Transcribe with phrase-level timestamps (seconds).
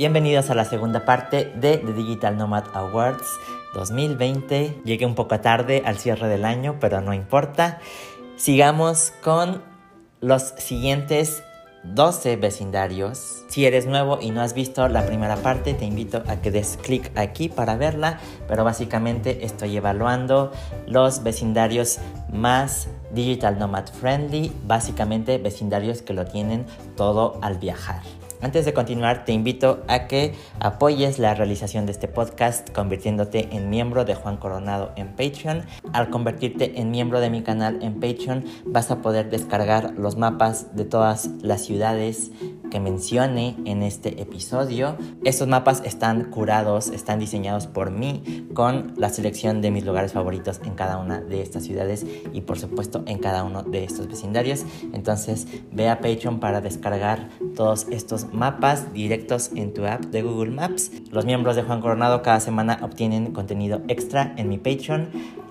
[0.00, 3.38] Bienvenidos a la segunda parte de The Digital Nomad Awards
[3.74, 4.80] 2020.
[4.82, 7.80] Llegué un poco tarde al cierre del año, pero no importa.
[8.36, 9.62] Sigamos con
[10.22, 11.42] los siguientes
[11.84, 13.44] 12 vecindarios.
[13.50, 16.78] Si eres nuevo y no has visto la primera parte, te invito a que des
[16.82, 20.50] clic aquí para verla, pero básicamente estoy evaluando
[20.86, 21.98] los vecindarios
[22.32, 26.64] más digital nomad friendly, básicamente vecindarios que lo tienen
[26.96, 28.00] todo al viajar.
[28.42, 33.68] Antes de continuar, te invito a que apoyes la realización de este podcast convirtiéndote en
[33.68, 35.66] miembro de Juan Coronado en Patreon.
[35.92, 40.74] Al convertirte en miembro de mi canal en Patreon, vas a poder descargar los mapas
[40.74, 42.30] de todas las ciudades
[42.70, 44.96] que mencione en este episodio.
[45.24, 50.60] Estos mapas están curados, están diseñados por mí con la selección de mis lugares favoritos
[50.64, 54.64] en cada una de estas ciudades y por supuesto en cada uno de estos vecindarios.
[54.92, 60.52] Entonces ve a Patreon para descargar todos estos mapas directos en tu app de Google
[60.52, 60.90] Maps.
[61.10, 65.08] Los miembros de Juan Coronado cada semana obtienen contenido extra en mi Patreon.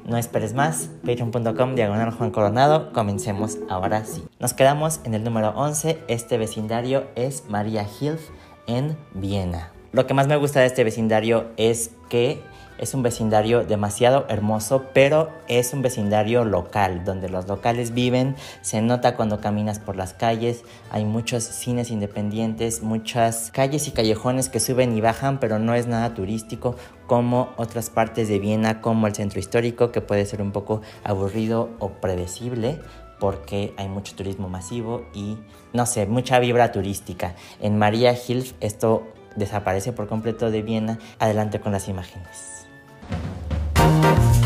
[0.09, 2.91] No esperes más, patreon.com diagonal Juan Coronado.
[2.93, 4.25] Comencemos ahora sí.
[4.39, 5.99] Nos quedamos en el número 11.
[6.07, 8.19] Este vecindario es María Hilf
[8.65, 9.71] en Viena.
[9.91, 12.41] Lo que más me gusta de este vecindario es que
[12.79, 18.81] es un vecindario demasiado hermoso, pero es un vecindario local, donde los locales viven, se
[18.81, 24.59] nota cuando caminas por las calles, hay muchos cines independientes, muchas calles y callejones que
[24.59, 26.75] suben y bajan, pero no es nada turístico
[27.07, 31.69] como otras partes de Viena, como el centro histórico, que puede ser un poco aburrido
[31.79, 32.79] o predecible
[33.19, 35.37] porque hay mucho turismo masivo y,
[35.73, 37.35] no sé, mucha vibra turística.
[37.59, 40.99] En María Hilf esto desaparece por completo de Viena.
[41.19, 42.58] Adelante con las imágenes.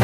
[0.00, 0.03] El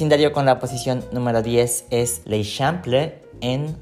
[0.00, 3.76] vecindario con la posición número 10 es L'Eixample en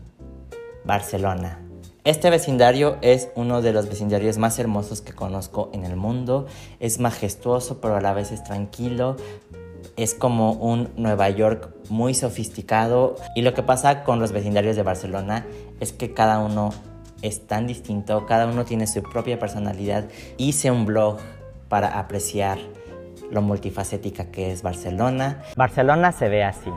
[0.85, 1.61] Barcelona.
[2.03, 6.47] Este vecindario es uno de los vecindarios más hermosos que conozco en el mundo.
[6.81, 9.15] Es majestuoso, pero a la vez es tranquilo.
[9.97, 13.15] Es como un Nueva York muy sofisticado.
[13.37, 15.47] Y lo que pasa con los vecindarios de Barcelona
[15.79, 16.71] es que cada uno
[17.23, 20.09] es tan distinto, cada uno tiene su propia personalidad.
[20.37, 21.19] Hice un blog
[21.69, 22.59] para apreciar
[23.31, 25.43] lo multifacética que es Barcelona.
[25.57, 26.71] Barcelona se ve así.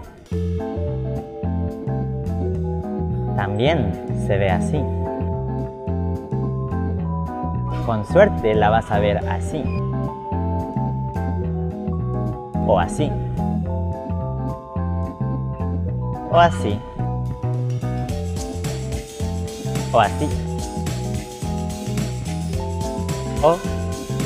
[3.36, 3.92] También
[4.28, 4.82] se ve así.
[7.86, 9.64] Con suerte la vas a ver así.
[12.68, 13.12] O así.
[16.32, 16.80] O así.
[19.92, 20.30] O así.
[23.42, 23.58] O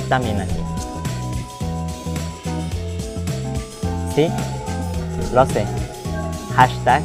[0.09, 0.64] también así.
[4.15, 4.29] Sí,
[5.33, 5.65] lo sé.
[6.55, 7.03] Hashtag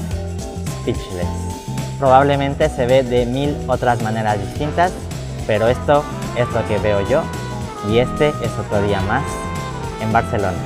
[0.80, 1.26] speechless.
[1.98, 4.92] Probablemente se ve de mil otras maneras distintas,
[5.44, 6.04] pero esto
[6.36, 7.22] es lo que veo yo
[7.90, 9.24] y este es otro día más
[10.00, 10.56] en Barcelona.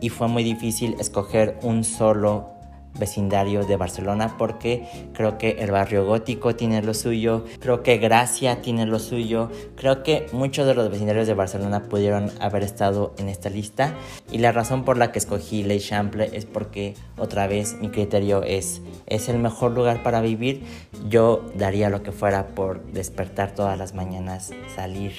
[0.00, 2.61] Y fue muy difícil escoger un solo
[2.98, 8.62] vecindario de Barcelona porque creo que el barrio gótico tiene lo suyo, creo que Gracia
[8.62, 13.28] tiene lo suyo, creo que muchos de los vecindarios de Barcelona pudieron haber estado en
[13.28, 13.94] esta lista
[14.30, 18.42] y la razón por la que escogí Le Chample es porque otra vez mi criterio
[18.42, 20.62] es es el mejor lugar para vivir,
[21.08, 25.12] yo daría lo que fuera por despertar todas las mañanas, salir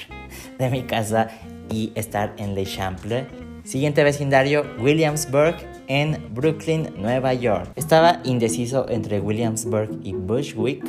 [0.57, 1.29] de mi casa
[1.69, 3.27] y estar en Le Chample.
[3.63, 5.55] Siguiente vecindario, Williamsburg
[5.87, 7.71] en Brooklyn, Nueva York.
[7.75, 10.83] Estaba indeciso entre Williamsburg y Bushwick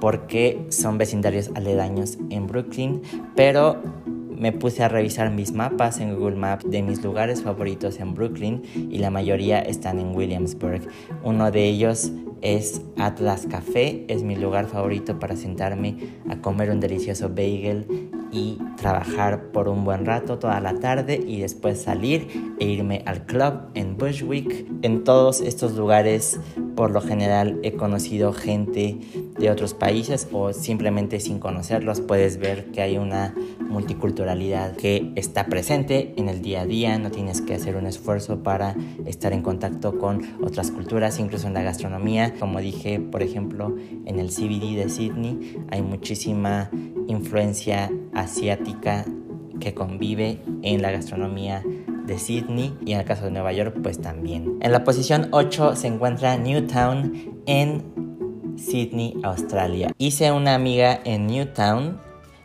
[0.00, 3.02] porque son vecindarios aledaños en Brooklyn,
[3.34, 3.80] pero
[4.38, 8.62] me puse a revisar mis mapas en Google Maps de mis lugares favoritos en Brooklyn
[8.74, 10.82] y la mayoría están en Williamsburg.
[11.24, 15.96] Uno de ellos es Atlas Café, es mi lugar favorito para sentarme
[16.30, 21.40] a comer un delicioso bagel y trabajar por un buen rato toda la tarde y
[21.40, 24.66] después salir e irme al club en Bushwick.
[24.82, 26.38] En todos estos lugares
[26.78, 28.98] por lo general he conocido gente
[29.36, 33.34] de otros países o simplemente sin conocerlos puedes ver que hay una
[33.68, 38.42] multiculturalidad que está presente en el día a día, no tienes que hacer un esfuerzo
[38.42, 38.76] para
[39.06, 42.34] estar en contacto con otras culturas, incluso en la gastronomía.
[42.38, 43.74] Como dije, por ejemplo,
[44.06, 46.70] en el CBD de Sydney hay muchísima
[47.08, 49.04] influencia asiática
[49.60, 51.64] que convive en la gastronomía
[52.06, 54.58] de Sydney y en el caso de Nueva York pues también.
[54.60, 59.92] En la posición 8 se encuentra Newtown en Sydney, Australia.
[59.98, 62.00] Hice una amiga en Newtown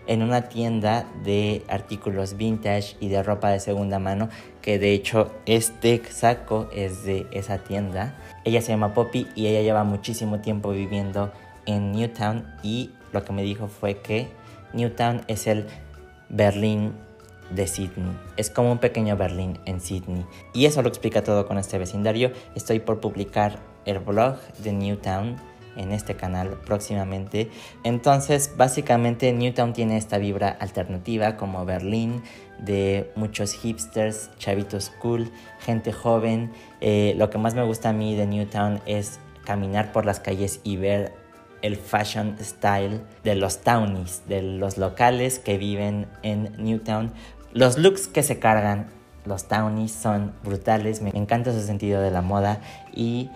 [0.05, 4.29] en una tienda de artículos vintage y de ropa de segunda mano,
[4.61, 8.17] que de hecho este saco es de esa tienda.
[8.43, 11.31] Ella se llama Poppy y ella lleva muchísimo tiempo viviendo
[11.65, 14.27] en Newtown y lo que me dijo fue que
[14.73, 15.67] Newtown es el
[16.29, 16.93] Berlín
[17.51, 18.17] de Sydney.
[18.37, 20.25] Es como un pequeño Berlín en Sydney.
[20.53, 22.31] Y eso lo explica todo con este vecindario.
[22.55, 25.35] Estoy por publicar el blog de Newtown
[25.75, 27.49] en este canal próximamente.
[27.83, 32.23] Entonces, básicamente Newtown tiene esta vibra alternativa como Berlín,
[32.59, 36.51] de muchos hipsters, chavitos cool, gente joven.
[36.81, 40.61] Eh, lo que más me gusta a mí de Newtown es caminar por las calles
[40.63, 41.22] y ver
[41.63, 47.11] el fashion style de los townies, de los locales que viven en Newtown.
[47.53, 48.87] Los looks que se cargan
[49.25, 52.59] los townies son brutales, me encanta su sentido de la moda
[52.93, 53.29] y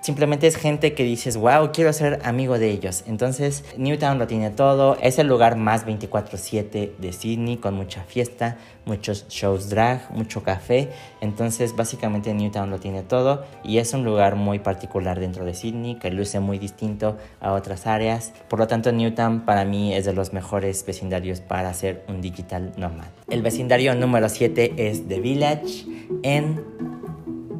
[0.00, 3.04] Simplemente es gente que dices, wow, quiero ser amigo de ellos.
[3.06, 4.96] Entonces, Newtown lo tiene todo.
[5.02, 8.56] Es el lugar más 24/7 de Sydney, con mucha fiesta,
[8.86, 10.88] muchos shows drag, mucho café.
[11.20, 15.96] Entonces, básicamente Newtown lo tiene todo y es un lugar muy particular dentro de Sydney
[15.96, 18.32] que luce muy distinto a otras áreas.
[18.48, 22.72] Por lo tanto, Newtown para mí es de los mejores vecindarios para ser un digital
[22.78, 23.08] nomad.
[23.28, 25.84] El vecindario número 7 es The Village
[26.22, 26.64] en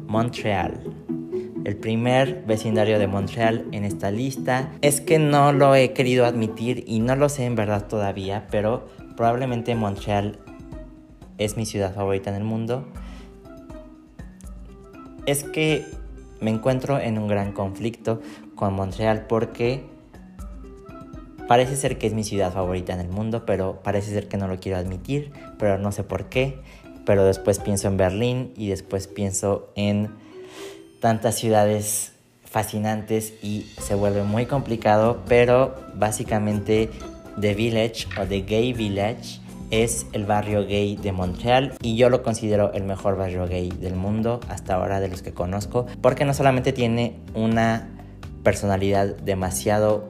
[0.07, 0.90] Montreal
[1.63, 4.71] el primer vecindario de Montreal en esta lista.
[4.81, 8.87] Es que no lo he querido admitir y no lo sé en verdad todavía, pero
[9.15, 10.39] probablemente Montreal
[11.37, 12.87] es mi ciudad favorita en el mundo.
[15.25, 15.85] Es que
[16.39, 18.21] me encuentro en un gran conflicto
[18.55, 19.83] con Montreal porque
[21.47, 24.47] parece ser que es mi ciudad favorita en el mundo, pero parece ser que no
[24.47, 26.59] lo quiero admitir, pero no sé por qué.
[27.05, 30.11] Pero después pienso en Berlín y después pienso en
[31.01, 32.13] tantas ciudades
[32.45, 36.89] fascinantes y se vuelve muy complicado, pero básicamente
[37.39, 42.23] The Village o The Gay Village es el barrio gay de Montreal y yo lo
[42.23, 46.33] considero el mejor barrio gay del mundo hasta ahora de los que conozco porque no
[46.33, 47.87] solamente tiene una
[48.43, 50.09] personalidad demasiado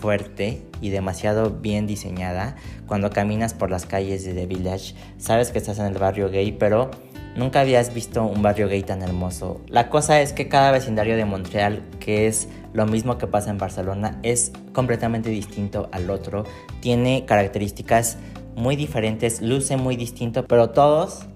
[0.00, 2.56] fuerte y demasiado bien diseñada
[2.86, 6.52] cuando caminas por las calles de The Village sabes que estás en el barrio gay
[6.52, 6.90] pero
[7.34, 9.62] Nunca habías visto un barrio gay tan hermoso.
[9.68, 13.56] La cosa es que cada vecindario de Montreal, que es lo mismo que pasa en
[13.56, 16.44] Barcelona, es completamente distinto al otro.
[16.80, 18.18] Tiene características
[18.54, 21.26] muy diferentes, luce muy distinto, pero todos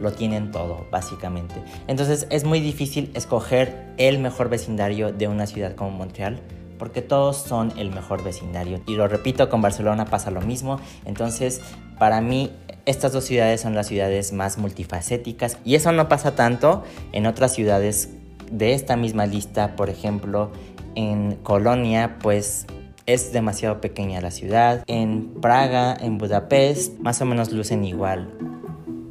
[0.00, 1.54] lo tienen todo, básicamente.
[1.86, 6.40] Entonces es muy difícil escoger el mejor vecindario de una ciudad como Montreal
[6.78, 8.80] porque todos son el mejor vecindario.
[8.86, 10.80] Y lo repito, con Barcelona pasa lo mismo.
[11.04, 11.60] Entonces,
[11.98, 12.50] para mí,
[12.84, 17.52] estas dos ciudades son las ciudades más multifacéticas y eso no pasa tanto en otras
[17.52, 18.10] ciudades
[18.50, 19.74] de esta misma lista.
[19.76, 20.52] Por ejemplo,
[20.94, 22.66] en Colonia, pues
[23.06, 24.82] es demasiado pequeña la ciudad.
[24.86, 28.32] En Praga, en Budapest, más o menos lucen igual.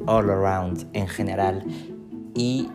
[0.06, 1.64] All around en general.
[2.34, 2.68] Y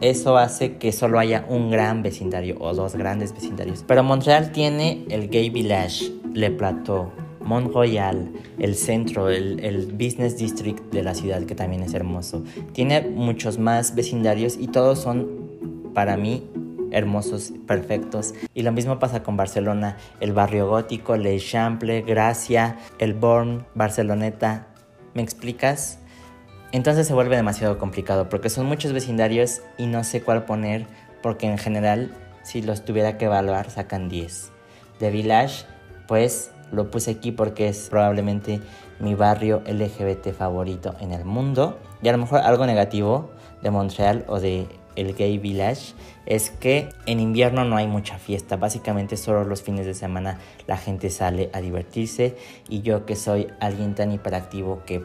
[0.00, 3.84] eso hace que solo haya un gran vecindario o dos grandes vecindarios.
[3.86, 10.36] Pero Montreal tiene el Gay Village, Le Plateau, Mont Royal, el centro, el, el, Business
[10.36, 12.44] District de la ciudad que también es hermoso.
[12.72, 16.44] Tiene muchos más vecindarios y todos son para mí
[16.90, 18.34] hermosos, perfectos.
[18.54, 24.68] Y lo mismo pasa con Barcelona, el barrio gótico, Le Chample, Gracia, el Born, Barceloneta.
[25.14, 25.98] ¿Me explicas?
[26.70, 30.86] Entonces se vuelve demasiado complicado porque son muchos vecindarios y no sé cuál poner
[31.22, 34.52] porque en general si los tuviera que evaluar sacan 10.
[35.00, 35.64] De Village
[36.06, 38.60] pues lo puse aquí porque es probablemente
[39.00, 41.78] mi barrio LGBT favorito en el mundo.
[42.02, 43.30] Y a lo mejor algo negativo
[43.62, 45.94] de Montreal o de el Gay Village
[46.26, 50.76] es que en invierno no hay mucha fiesta, básicamente solo los fines de semana la
[50.76, 52.36] gente sale a divertirse
[52.68, 55.04] y yo que soy alguien tan hiperactivo que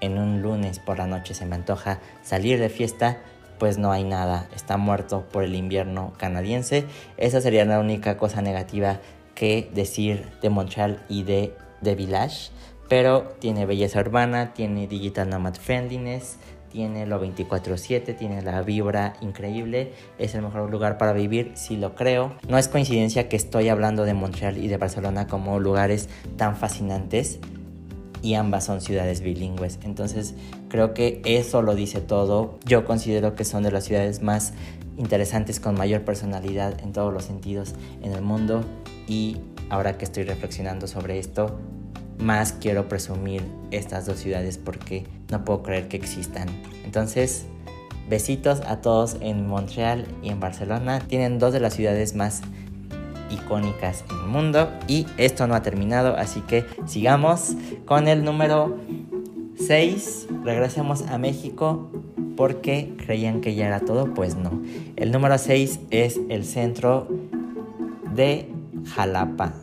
[0.00, 3.18] en un lunes por la noche se me antoja salir de fiesta,
[3.58, 6.84] pues no hay nada, está muerto por el invierno canadiense.
[7.16, 9.00] Esa sería la única cosa negativa
[9.34, 12.50] que decir de Montreal y de, de Village.
[12.88, 16.36] pero tiene belleza urbana, tiene digital nomad friendliness,
[16.70, 21.94] tiene lo 24/7, tiene la vibra increíble, es el mejor lugar para vivir, si lo
[21.94, 22.34] creo.
[22.48, 27.38] No es coincidencia que estoy hablando de Montreal y de Barcelona como lugares tan fascinantes
[28.24, 29.78] y ambas son ciudades bilingües.
[29.84, 30.34] Entonces
[30.70, 32.58] creo que eso lo dice todo.
[32.64, 34.54] Yo considero que son de las ciudades más
[34.96, 38.64] interesantes con mayor personalidad en todos los sentidos en el mundo
[39.06, 39.36] y
[39.68, 41.58] ahora que estoy reflexionando sobre esto,
[42.18, 46.48] más quiero presumir estas dos ciudades porque no puedo creer que existan.
[46.82, 47.44] Entonces,
[48.08, 51.00] besitos a todos en Montreal y en Barcelona.
[51.00, 52.40] Tienen dos de las ciudades más
[53.34, 58.76] icónicas en el mundo y esto no ha terminado, así que sigamos con el número
[59.56, 60.28] 6.
[60.42, 61.90] Regresemos a México
[62.36, 64.62] porque creían que ya era todo, pues no.
[64.96, 67.08] El número 6 es el centro
[68.14, 68.50] de
[68.94, 69.54] Jalapa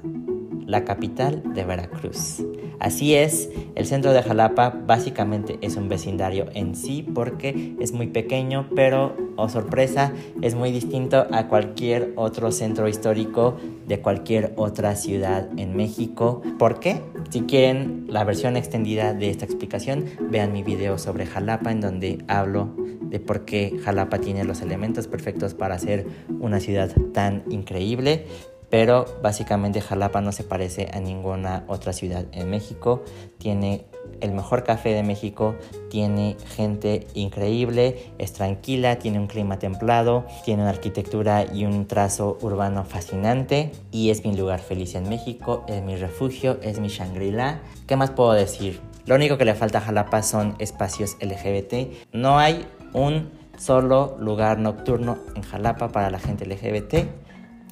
[0.71, 2.41] la capital de Veracruz.
[2.81, 8.07] Así es, el centro de Jalapa básicamente es un vecindario en sí porque es muy
[8.07, 13.55] pequeño, pero, oh sorpresa, es muy distinto a cualquier otro centro histórico
[13.87, 16.41] de cualquier otra ciudad en México.
[16.57, 17.03] ¿Por qué?
[17.29, 22.25] Si quieren la versión extendida de esta explicación, vean mi video sobre Jalapa en donde
[22.27, 26.07] hablo de por qué Jalapa tiene los elementos perfectos para ser
[26.39, 28.25] una ciudad tan increíble
[28.71, 33.03] pero básicamente Jalapa no se parece a ninguna otra ciudad en México.
[33.37, 33.85] Tiene
[34.21, 35.55] el mejor café de México,
[35.89, 42.37] tiene gente increíble, es tranquila, tiene un clima templado, tiene una arquitectura y un trazo
[42.41, 47.59] urbano fascinante y es mi lugar feliz en México, es mi refugio, es mi Shangri-La.
[47.87, 48.79] ¿Qué más puedo decir?
[49.05, 52.13] Lo único que le falta a Jalapa son espacios LGBT.
[52.13, 57.31] No hay un solo lugar nocturno en Jalapa para la gente LGBT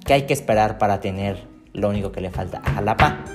[0.10, 1.38] ¿Qué hay que esperar para tener
[1.72, 3.25] lo único que le falta a Jalapa?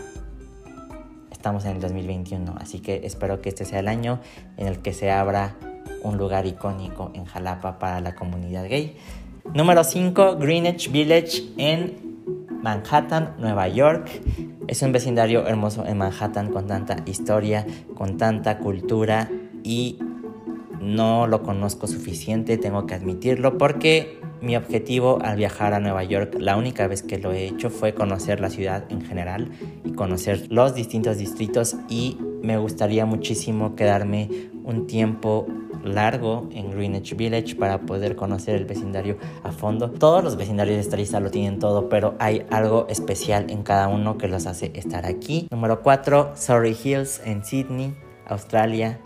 [1.31, 4.19] Estamos en el 2021, así que espero que este sea el año
[4.57, 5.54] en el que se abra
[6.02, 8.97] un lugar icónico en Jalapa para la comunidad gay.
[9.54, 12.26] Número 5, Greenwich Village en
[12.61, 14.11] Manhattan, Nueva York.
[14.66, 17.64] Es un vecindario hermoso en Manhattan con tanta historia,
[17.95, 19.31] con tanta cultura
[19.62, 20.00] y
[20.81, 26.37] no lo conozco suficiente, tengo que admitirlo, porque mi objetivo al viajar a Nueva York,
[26.39, 29.51] la única vez que lo he hecho fue conocer la ciudad en general
[29.85, 34.29] y conocer los distintos distritos y me gustaría muchísimo quedarme
[34.65, 35.47] un tiempo
[35.83, 39.91] largo en Greenwich Village para poder conocer el vecindario a fondo.
[39.91, 43.89] Todos los vecindarios de esta lista lo tienen todo, pero hay algo especial en cada
[43.89, 45.49] uno que los hace estar aquí.
[45.51, 47.95] Número 4, Surrey Hills en Sydney,
[48.27, 48.99] Australia.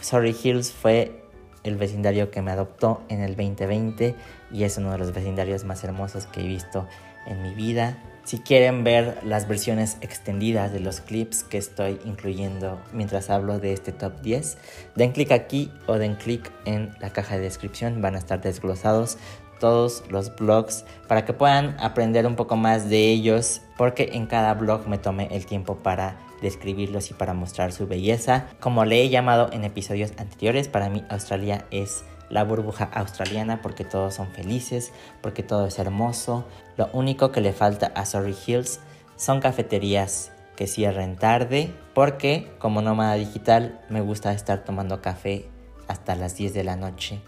[0.00, 1.22] Surrey Hills fue
[1.64, 4.14] el vecindario que me adoptó en el 2020
[4.52, 6.86] y es uno de los vecindarios más hermosos que he visto
[7.26, 7.96] en mi vida.
[8.24, 13.72] Si quieren ver las versiones extendidas de los clips que estoy incluyendo mientras hablo de
[13.72, 14.58] este top 10,
[14.94, 19.18] den clic aquí o den clic en la caja de descripción, van a estar desglosados
[19.58, 24.54] todos los blogs para que puedan aprender un poco más de ellos porque en cada
[24.54, 28.46] blog me tomé el tiempo para describirlos y para mostrar su belleza.
[28.60, 32.02] Como le he llamado en episodios anteriores, para mí Australia es
[32.32, 36.46] la burbuja australiana porque todos son felices, porque todo es hermoso.
[36.76, 38.80] Lo único que le falta a Surrey Hills
[39.16, 45.48] son cafeterías que cierren tarde porque como nómada digital me gusta estar tomando café
[45.88, 47.20] hasta las 10 de la noche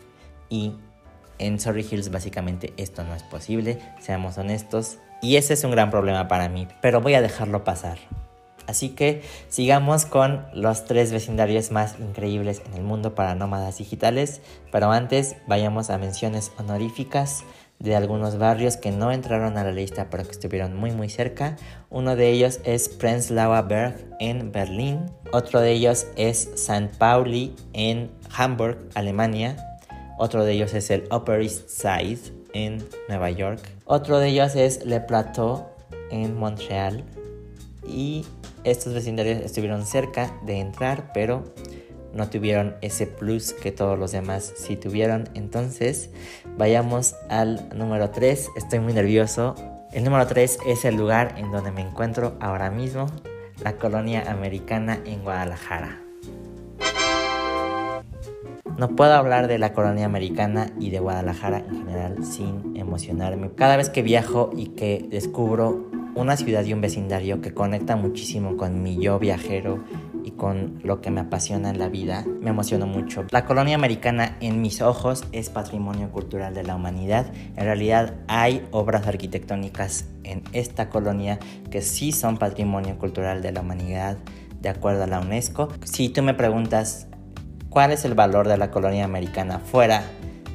[0.49, 0.73] y
[1.39, 5.91] en Surrey Hills básicamente esto no es posible, seamos honestos, y ese es un gran
[5.91, 7.99] problema para mí, pero voy a dejarlo pasar.
[8.66, 14.40] Así que sigamos con los tres vecindarios más increíbles en el mundo para nómadas digitales,
[14.73, 17.44] pero antes vayamos a menciones honoríficas
[17.78, 21.56] de algunos barrios que no entraron a la lista pero que estuvieron muy muy cerca.
[21.90, 26.90] Uno de ellos es Prenzlauer Berg en Berlín, otro de ellos es St.
[26.99, 29.56] Pauli en Hamburg, Alemania,
[30.18, 32.21] otro de ellos es el Upper East Side
[32.54, 35.66] en Nueva York, otro de ellos es Le Plateau
[36.11, 37.04] en Montreal
[37.87, 38.25] y
[38.64, 41.44] estos vecindarios estuvieron cerca de entrar, pero
[42.14, 45.28] no tuvieron ese plus que todos los demás sí tuvieron.
[45.35, 46.11] Entonces,
[46.56, 48.50] vayamos al número 3.
[48.56, 49.54] Estoy muy nervioso.
[49.92, 53.06] El número 3 es el lugar en donde me encuentro ahora mismo,
[53.62, 56.00] la colonia americana en Guadalajara.
[58.76, 63.52] No puedo hablar de la colonia americana y de Guadalajara en general sin emocionarme.
[63.54, 68.56] Cada vez que viajo y que descubro una ciudad y un vecindario que conecta muchísimo
[68.56, 69.85] con mi yo viajero
[70.25, 73.25] y con lo que me apasiona en la vida, me emociono mucho.
[73.30, 77.26] La colonia americana en mis ojos es patrimonio cultural de la humanidad.
[77.56, 81.38] En realidad hay obras arquitectónicas en esta colonia
[81.71, 84.16] que sí son patrimonio cultural de la humanidad
[84.61, 85.68] de acuerdo a la UNESCO.
[85.85, 87.06] Si tú me preguntas
[87.68, 90.04] cuál es el valor de la colonia americana fuera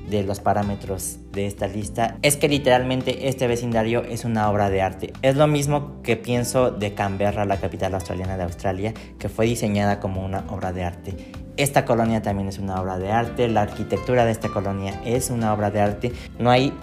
[0.10, 4.82] de los parámetros de esta lista es que literalmente este vecindario es una obra de
[4.82, 5.14] arte.
[5.22, 10.00] Es lo mismo que pienso de Canberra, la capital australiana de Australia, que fue diseñada
[10.00, 11.16] como una obra de arte.
[11.58, 15.54] Esta colonia también es una obra de arte, la arquitectura de esta colonia es una
[15.54, 16.14] obra de arte.
[16.38, 16.74] No hay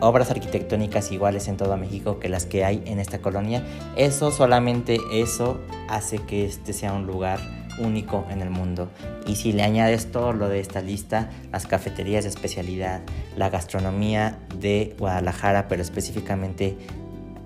[0.00, 3.64] obras arquitectónicas iguales en todo México que las que hay en esta colonia.
[3.96, 7.40] Eso, solamente eso, hace que este sea un lugar
[7.80, 8.90] único en el mundo.
[9.26, 13.02] Y si le añades todo lo de esta lista, las cafeterías de especialidad,
[13.36, 16.76] la gastronomía de Guadalajara, pero específicamente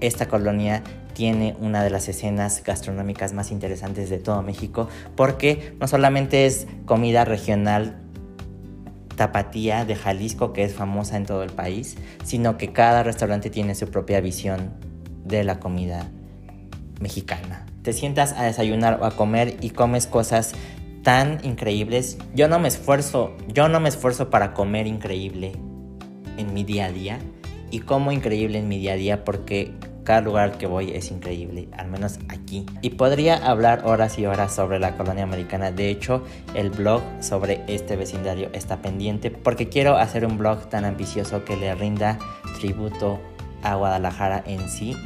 [0.00, 0.82] esta colonia
[1.14, 6.66] tiene una de las escenas gastronómicas más interesantes de todo México porque no solamente es
[6.86, 7.98] comida regional
[9.16, 13.74] tapatía de Jalisco que es famosa en todo el país, sino que cada restaurante tiene
[13.74, 14.72] su propia visión
[15.24, 16.10] de la comida
[17.02, 17.66] mexicana.
[17.82, 20.54] Te sientas a desayunar o a comer y comes cosas
[21.02, 22.16] tan increíbles.
[22.34, 25.52] Yo no me esfuerzo, yo no me esfuerzo para comer increíble
[26.38, 27.18] en mi día a día
[27.70, 29.72] y como increíble en mi día a día porque
[30.04, 32.66] cada lugar que voy es increíble, al menos aquí.
[32.80, 35.70] Y podría hablar horas y horas sobre la colonia americana.
[35.70, 40.84] De hecho, el blog sobre este vecindario está pendiente porque quiero hacer un blog tan
[40.84, 42.18] ambicioso que le rinda
[42.58, 43.20] tributo
[43.62, 44.96] a Guadalajara en sí,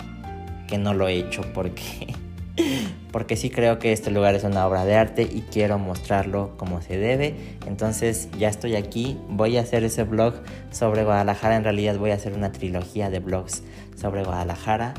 [0.67, 2.15] que no lo he hecho porque
[3.13, 6.83] porque sí creo que este lugar es una obra de arte y quiero mostrarlo como
[6.83, 7.35] se debe.
[7.67, 10.35] Entonces ya estoy aquí, voy a hacer ese blog
[10.71, 13.63] sobre Guadalajara, en realidad voy a hacer una trilogía de blogs
[13.95, 14.95] sobre Guadalajara.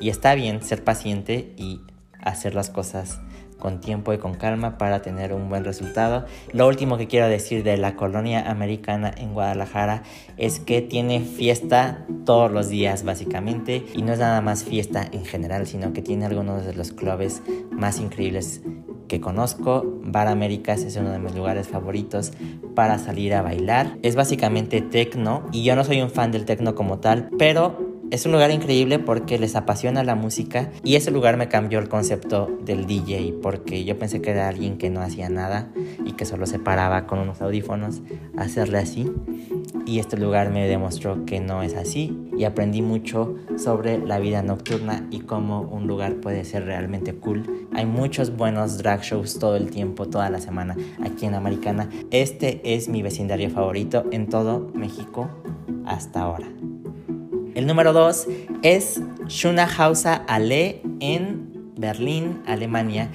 [0.00, 1.80] Y está bien ser paciente y
[2.20, 3.20] hacer las cosas
[3.58, 6.24] con tiempo y con calma para tener un buen resultado.
[6.52, 10.02] Lo último que quiero decir de la colonia americana en Guadalajara
[10.36, 15.24] es que tiene fiesta todos los días básicamente y no es nada más fiesta en
[15.24, 18.62] general, sino que tiene algunos de los clubes más increíbles
[19.08, 19.82] que conozco.
[20.04, 22.32] Bar Américas es uno de mis lugares favoritos
[22.74, 23.98] para salir a bailar.
[24.02, 28.26] Es básicamente tecno y yo no soy un fan del tecno como tal, pero es
[28.26, 32.48] un lugar increíble porque les apasiona la música y ese lugar me cambió el concepto
[32.64, 35.70] del DJ porque yo pensé que era alguien que no hacía nada
[36.04, 38.00] y que solo se paraba con unos audífonos
[38.36, 39.12] a hacerle así
[39.84, 44.42] y este lugar me demostró que no es así y aprendí mucho sobre la vida
[44.42, 47.68] nocturna y cómo un lugar puede ser realmente cool.
[47.74, 51.88] Hay muchos buenos drag shows todo el tiempo, toda la semana aquí en Americana.
[52.10, 55.28] Este es mi vecindario favorito en todo México
[55.84, 56.46] hasta ahora.
[57.54, 58.26] El número 2
[58.62, 63.10] es Schunahauser Allee en Berlín, Alemania.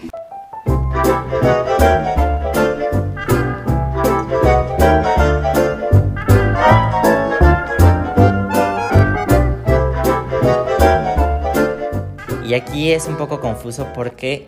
[12.46, 14.48] Y aquí es un poco confuso porque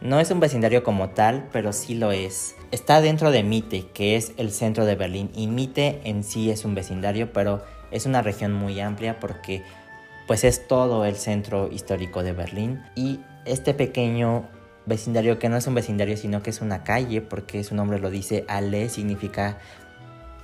[0.00, 2.56] no es un vecindario como tal, pero sí lo es.
[2.70, 6.64] Está dentro de Mitte, que es el centro de Berlín, y Mitte en sí es
[6.64, 9.62] un vecindario, pero es una región muy amplia porque
[10.26, 12.82] pues es todo el centro histórico de Berlín.
[12.94, 14.44] Y este pequeño
[14.86, 18.10] vecindario que no es un vecindario sino que es una calle porque su nombre lo
[18.10, 19.58] dice, Ale significa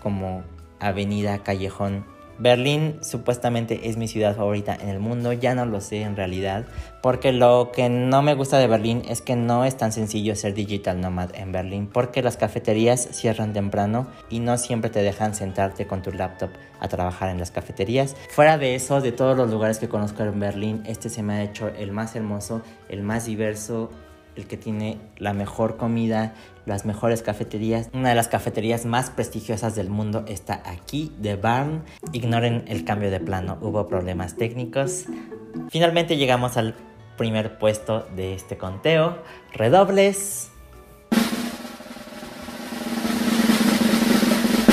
[0.02, 0.44] como
[0.80, 2.04] avenida, callejón
[2.38, 6.64] Berlín supuestamente es mi ciudad favorita en el mundo, ya no lo sé en realidad,
[7.02, 10.54] porque lo que no me gusta de Berlín es que no es tan sencillo ser
[10.54, 15.86] digital nomad en Berlín, porque las cafeterías cierran temprano y no siempre te dejan sentarte
[15.86, 18.16] con tu laptop a trabajar en las cafeterías.
[18.30, 21.42] Fuera de eso, de todos los lugares que conozco en Berlín, este se me ha
[21.42, 23.90] hecho el más hermoso, el más diverso,
[24.36, 26.34] el que tiene la mejor comida,
[26.66, 27.88] las mejores cafeterías.
[27.92, 31.84] Una de las cafeterías más prestigiosas del mundo está aquí, de Barn.
[32.12, 35.06] Ignoren el cambio de plano, hubo problemas técnicos.
[35.70, 36.74] Finalmente llegamos al
[37.16, 39.18] primer puesto de este conteo.
[39.52, 40.50] Redobles.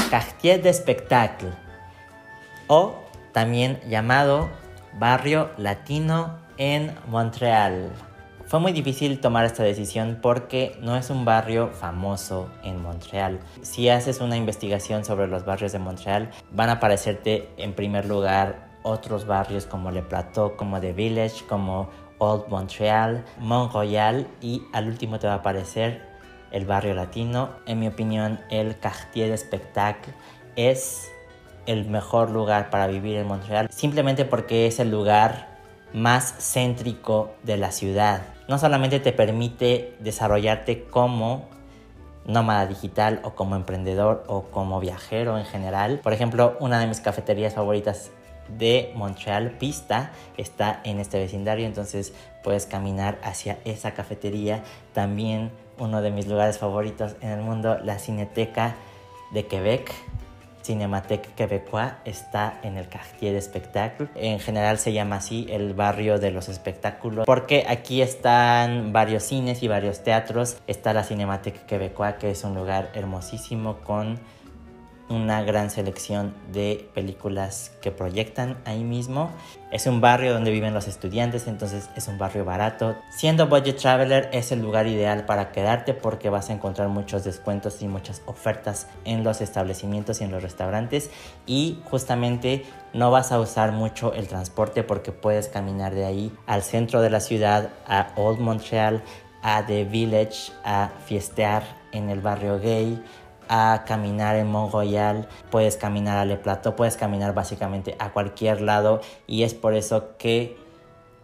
[0.09, 1.53] Quartier de
[2.67, 2.95] o
[3.31, 4.49] también llamado
[4.99, 7.91] Barrio Latino en Montreal.
[8.45, 13.39] Fue muy difícil tomar esta decisión porque no es un barrio famoso en Montreal.
[13.61, 18.69] Si haces una investigación sobre los barrios de Montreal, van a aparecerte en primer lugar
[18.83, 24.87] otros barrios como Le Plateau, como The Village, como Old Montreal, Mont Royal y al
[24.87, 26.01] último te va a aparecer
[26.51, 27.49] el barrio latino.
[27.65, 30.13] En mi opinión, el Quartier de Spectacle
[30.55, 31.09] es
[31.65, 35.47] el mejor lugar para vivir en Montreal, simplemente porque es el lugar
[35.93, 41.47] más céntrico de la ciudad no solamente te permite desarrollarte como
[42.25, 45.99] nómada digital o como emprendedor o como viajero en general.
[46.01, 48.11] Por ejemplo, una de mis cafeterías favoritas
[48.57, 54.63] de Montreal Pista está en este vecindario, entonces puedes caminar hacia esa cafetería.
[54.93, 58.75] También uno de mis lugares favoritos en el mundo, la Cineteca
[59.31, 59.93] de Quebec.
[60.63, 64.07] Cinémathèque Québécois está en el Quartier de Spectacle.
[64.15, 69.61] En general se llama así el barrio de los espectáculos porque aquí están varios cines
[69.61, 70.57] y varios teatros.
[70.67, 74.19] Está la Cinémathèque Québécois que es un lugar hermosísimo con
[75.09, 79.31] una gran selección de películas que proyectan ahí mismo.
[79.71, 82.95] Es un barrio donde viven los estudiantes, entonces es un barrio barato.
[83.15, 87.81] Siendo budget traveler es el lugar ideal para quedarte porque vas a encontrar muchos descuentos
[87.81, 91.09] y muchas ofertas en los establecimientos y en los restaurantes
[91.45, 96.63] y justamente no vas a usar mucho el transporte porque puedes caminar de ahí al
[96.63, 99.03] centro de la ciudad, a Old Montreal,
[99.41, 103.01] a The Village, a fiestear en el barrio gay,
[103.55, 104.73] a caminar en Mont
[105.51, 110.17] puedes caminar a Le Plateau, puedes caminar básicamente a cualquier lado y es por eso
[110.17, 110.57] que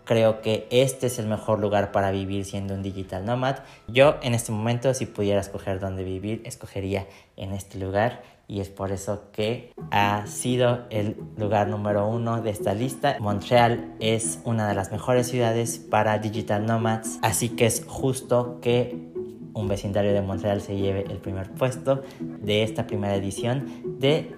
[0.06, 3.56] creo que este es el mejor lugar para vivir siendo un digital nomad.
[3.88, 8.70] Yo en este momento si pudiera escoger dónde vivir, escogería en este lugar y es
[8.70, 13.18] por eso que ha sido el lugar número uno de esta lista.
[13.20, 19.19] Montreal es una de las mejores ciudades para digital nomads, así que es justo que
[19.60, 24.36] un vecindario de Montreal se lleve el primer puesto de esta primera edición de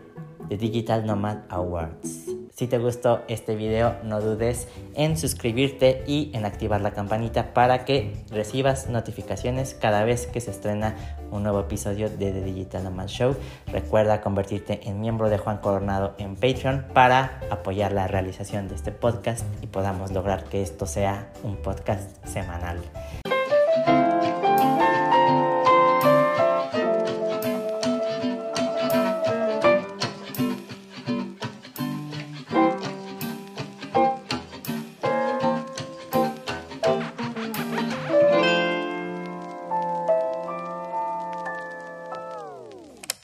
[0.49, 2.41] The Digital Nomad Awards.
[2.53, 7.85] Si te gustó este video, no dudes en suscribirte y en activar la campanita para
[7.85, 10.95] que recibas notificaciones cada vez que se estrena
[11.31, 13.35] un nuevo episodio de The Digital Nomad Show.
[13.67, 18.91] Recuerda convertirte en miembro de Juan Coronado en Patreon para apoyar la realización de este
[18.91, 22.79] podcast y podamos lograr que esto sea un podcast semanal.